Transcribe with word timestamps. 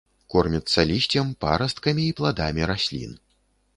Корміцца 0.35 0.85
лісцем, 0.91 1.29
парасткамі 1.45 2.07
і 2.13 2.17
пладамі 2.23 2.61
раслін. 2.73 3.13